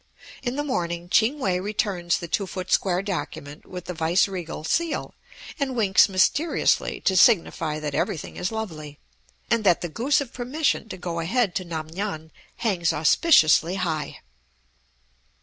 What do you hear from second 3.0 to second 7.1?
document with the Viceregal seal, and winks mysteriously